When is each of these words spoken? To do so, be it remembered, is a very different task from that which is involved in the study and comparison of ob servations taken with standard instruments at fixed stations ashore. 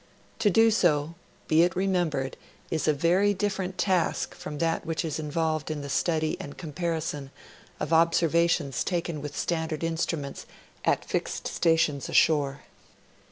To 0.39 0.49
do 0.49 0.71
so, 0.71 1.13
be 1.47 1.61
it 1.61 1.75
remembered, 1.75 2.35
is 2.71 2.87
a 2.87 2.91
very 2.91 3.35
different 3.35 3.77
task 3.77 4.33
from 4.33 4.57
that 4.57 4.83
which 4.83 5.05
is 5.05 5.19
involved 5.19 5.69
in 5.69 5.81
the 5.81 5.89
study 5.89 6.35
and 6.39 6.57
comparison 6.57 7.29
of 7.79 7.93
ob 7.93 8.13
servations 8.13 8.83
taken 8.83 9.21
with 9.21 9.37
standard 9.37 9.83
instruments 9.83 10.47
at 10.83 11.05
fixed 11.05 11.47
stations 11.47 12.09
ashore. 12.09 12.61